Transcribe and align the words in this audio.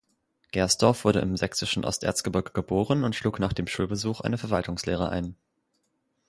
Gersdorf 0.49 1.05
wurde 1.05 1.19
im 1.19 1.37
sächsischen 1.37 1.85
Osterzgebirge 1.85 2.53
geboren 2.53 3.03
und 3.03 3.15
schlug 3.15 3.39
nach 3.39 3.53
dem 3.53 3.67
Schulbesuch 3.67 4.21
eine 4.21 4.39
Verwaltungslehre 4.39 5.09
ein. 5.09 5.35